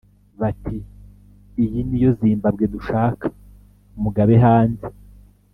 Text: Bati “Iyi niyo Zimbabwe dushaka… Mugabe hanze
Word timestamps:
Bati 0.39 0.77
“Iyi 1.63 1.79
niyo 1.87 2.09
Zimbabwe 2.19 2.65
dushaka… 2.73 3.25
Mugabe 4.03 4.33
hanze 4.45 4.85